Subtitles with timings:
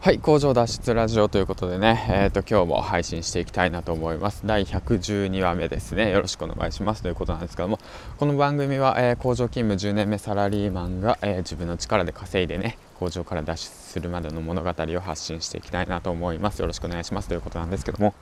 [0.00, 4.42] はい工場脱出ラジオということでね、えーと、今日も配信していきたいなと思います。
[4.46, 6.12] 第112話目ですね。
[6.12, 7.80] よろしくお願いしますということなんですけども
[8.16, 16.60] この番組は、えー、工場勤務10年目サラリーマンが、えー、自分の力で稼いでね工場から脱出するまでの物語を発信していきたいなと思います。
[16.60, 18.14] よろしくお願いしますということなんですけども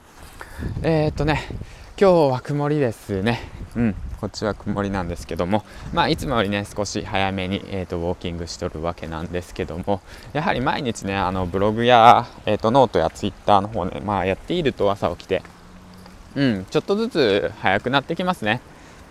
[0.82, 1.42] えっ、ー、とね
[1.98, 3.40] 今日は曇りですね。
[3.74, 5.64] うん、こっちは曇りなんですけども、
[5.94, 10.02] まあ、いつもよりね、少し早めに、えーと、ウォーキングしとるわけなんですけども、
[10.34, 15.42] やはり毎日ね、あのブログや、えーと、ノートやツイッターの方ね、まあ、やっていると朝起きて、
[16.34, 18.60] うん、ちょっとずつ早くなってきますね。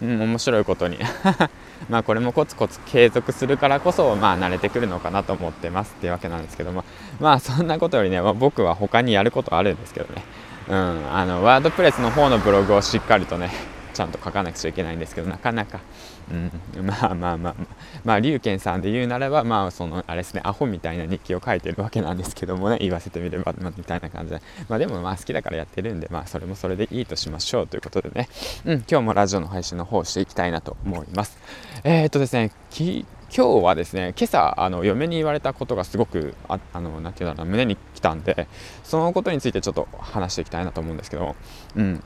[0.03, 0.99] うん、面白いことに。
[1.89, 6.83] まあこれもコツコツ継続するからこそ、まあ慣れてくるのかなと思ってますっていうわけなんですけども、
[7.19, 10.23] まあそんなことよりね、僕は他にやることあるんですけどね。
[10.67, 10.75] うん、
[11.13, 13.51] あのワードプレスの方のブログをしっかりとね
[13.95, 15.79] ちゃんと書かなくちゃいけないんですけどなかなか、
[16.29, 16.33] う
[16.81, 17.55] ん、まあまあまあ
[18.03, 18.19] まあ。
[18.19, 24.41] 龍賢さんで言うならばまあそのあれですねアホみたいな日記を書いてるわけなんですけどもね言わせてみれば、ま、みたいな感じで。
[24.67, 28.27] まあでもまあ好きだからやってるんでまあそれもそれでいいとしましょうということでね、
[28.65, 31.37] うん、今日もラジオの配信の方していきたいなと思います。
[31.85, 32.51] えー、っとですね
[33.35, 38.47] 今日はですね今朝あの嫁に言われたことがすごくああのなて言うんだろう胸に来たんで
[38.85, 41.35] そのことについてちょっと話していきたいなと思うんですけど
[41.75, 42.01] うん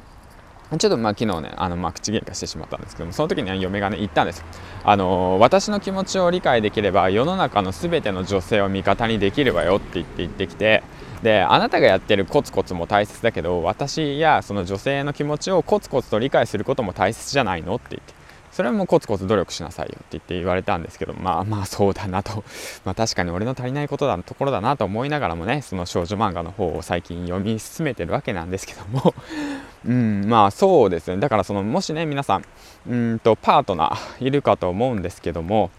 [0.77, 4.45] ちょっとまあ昨日ね、あのまあ口喧嘩してしまったんですけども、その時には嫁がね、言ったんです。
[4.83, 10.83] あの私の気持ちを理解できれば、世の中の全ての女性を味方にできるわよって言って言ってきて、
[11.23, 18.18] で、あなたがやってるコツコツも大切だけど、私やその女性の気持ちをコツコツと理解することも大切じゃないのって言って。
[18.51, 22.43] それはもうコツコツ努力しなさいよって言って言われたんですけどまあまあそうだなと。
[22.85, 29.13] まあ確かに俺の足りないことだところだなと思いながらもねその少女漫画の方を最近読み進めてるわけなんですけども。
[29.85, 31.17] うんまあそうですね。
[31.17, 32.45] だからそのもしね皆さん
[32.87, 35.71] うんとパートナーいるかと思うんですけども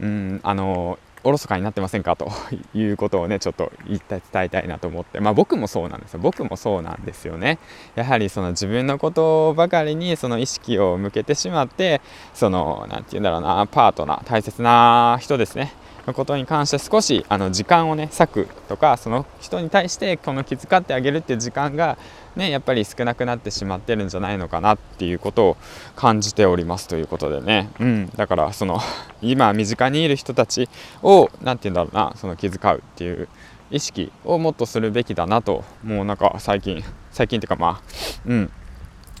[0.00, 2.16] うんあのおろそかになってませんか？
[2.16, 2.30] と
[2.74, 5.20] いうことをねちょっと言って伝えたいなと思って。
[5.20, 6.20] まあ僕もそうなんですよ。
[6.20, 7.58] 僕もそうなんですよね。
[7.94, 12.00] やはりその自分のことばかりにその意識を向けてしまって
[12.34, 15.72] その何て言うんだろうなパートナー大切な人ですね。
[16.08, 21.98] のことに関して少しあの時間をね割くとかその人に対してこの気遣ってあげるっていう時間が
[22.34, 25.56] ねやっぱり少なくなってしまってるんじゃないのかなっていうことを
[25.94, 28.80] 感じておりますということでね、うん、だからその
[29.20, 30.68] 今身近にいる人たち
[31.02, 33.28] を何て言うんだろうなその気遣うっていう
[33.70, 36.82] 意識をもっとするべきだなともうなんか最近
[37.12, 37.82] 最近っていうかまあ
[38.26, 38.50] うん。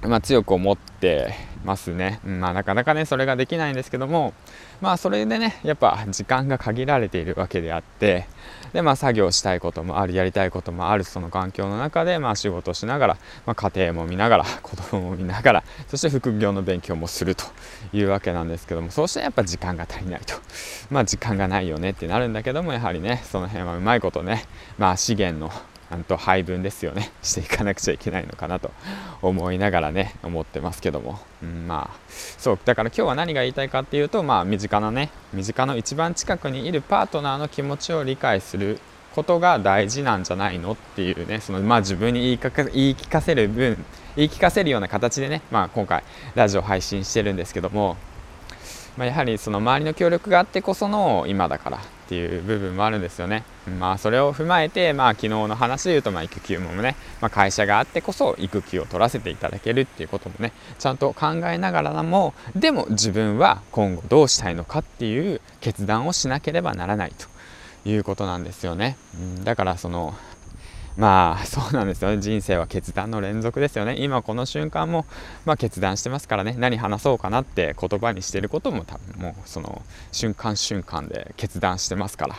[0.02, 1.34] まあ、強く思って
[1.68, 4.32] ますね、うん、まあ、なかなかねそれができないんですけども
[4.80, 8.26] まあそれでねやっぱ時間が限られているわけであって
[8.72, 13.14] でまあ作業したいこともあるやりたいこともあるその環境の中でまあ仕事しながら、
[13.44, 17.44] まあ、家庭も見ながら 子供も見ながらそして副業の勉強もすると
[17.92, 20.34] いうわけなんですけどもそうしてやっぱ時間が足りないと。
[20.90, 24.46] まあ時間がないよねってなるんだけどもやはりねその辺はうまいことね
[24.78, 25.52] まあ資源の
[25.96, 27.10] んと配分ですよね。
[27.22, 28.70] していかなくちゃいけないのかなと
[29.22, 38.78] 思いながらね思ってますけども、うん、まあそうだから今日は何が言いたいかっていうとまあ身近なね身近の一番近くにいるパートナーの気持ちを理解する
[39.14, 43.84] ことが大事なんじゃないのっていうねそのまあ自分に言いか言い聞かせる分
[44.18, 46.02] 言い聞かせるような形でね、まあ、今回
[46.34, 47.96] ラジオ配信してるんですけども、
[48.98, 53.44] まあ、やはりその周りの協力があってこその今だからっていう部分もあるんですよね。
[53.78, 68.96] まあそれを踏まえて、まあ昨日の話で言うと、ま育休もね、まあ、会社があってこそ育休を取らせていただけるっていうこともね、ちゃんと考えながらも、でも自分は今後どうしたいのかっていう決断をしなければならないということなんですよね。
[69.14, 70.14] うん、だからその、
[70.98, 72.18] まあそうなんですよね。
[72.18, 73.94] 人生は決断の連続ですよね。
[73.98, 75.06] 今この瞬間も、
[75.44, 76.56] まあ、決断してますからね。
[76.58, 82.34] 何話そうかなって言葉にしてることも多分もうその瞬間瞬間で決断してますから、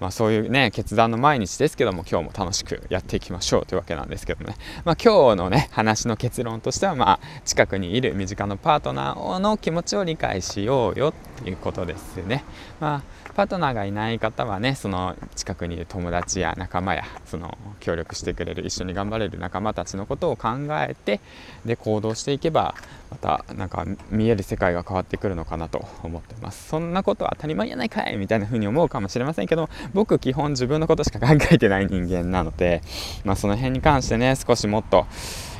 [0.00, 12.44] まあ、そういうね決断の毎日ですけども今日も楽しくやっていきましょうというわけなんですけどね、まあ、今日のね話の結論としてはまあ近くにいる身近なパートナーの気持ちを理解しようよっていうことですね。
[12.80, 21.20] まあパートナーがいない方はねその近くにいる友達や仲間やその協力してくれる一緒に頑張れる仲間たちのことを考えて
[21.64, 22.74] で行動していけば
[23.10, 26.68] またなんか見える世界が変わってくるのかなと思ってます。
[26.68, 32.82] そんなことは当たり前やないかいみたいな風に思うかもしれませんけど僕基本自分のことしか考えてない人間なので、
[33.24, 35.06] まあ、その辺に関してね少しもっと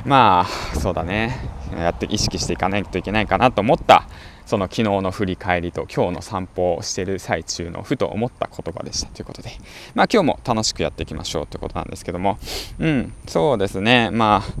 [0.05, 1.37] まあそうだね。
[1.75, 4.07] やって意識していかないといけないかなと思った。
[4.45, 9.09] その昨日の振り返りと今日の散歩をしている最中のふと思った言葉でした。
[9.09, 9.51] ということで、
[9.95, 12.37] まあ今日も楽しくやっていきましょうということなんですけども、
[12.79, 14.53] うん、そうですね、まあ、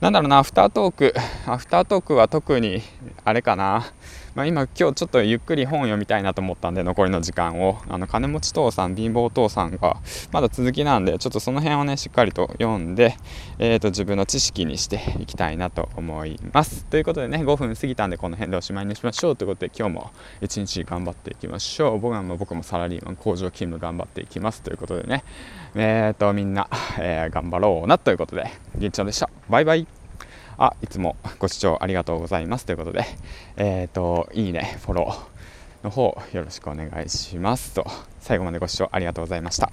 [0.00, 1.14] なんだろうな、アフタートーク、
[1.46, 2.82] アフタートークは特に、
[3.24, 3.84] あれかな、
[4.36, 7.78] まあ、今今日ちょっとゆっくり本読みたいなと思ったんで残りの時間を。
[7.88, 9.96] あの金持ち父さん貧乏父さんが
[10.30, 13.16] まだ続きなんでちょっとその辺をねしっかりと読んで、
[13.58, 16.84] えー、と自分の知識にしていきたいなと思います。
[16.84, 20.10] ということでね5分過ぎたんでこの辺でおしまいにしましょうということで今日も
[20.42, 21.98] 一日頑張っていきましょう。
[21.98, 24.60] 僕も僕もサラリーマン工場勤務頑張っていきます。
[24.60, 25.24] ということでね
[25.74, 26.68] えっ、ー、とみんな、
[26.98, 29.30] えー、頑張ろうなということで銀ちゃんでした。
[29.48, 29.95] バイバイ。
[30.58, 33.04] あいつもご視聴ありがとうございますということで、
[33.56, 37.86] えっ、ー、と、いいね、フォローの方よろしくお願いしますと、
[38.20, 39.70] 最後までご視聴ありがとうございました。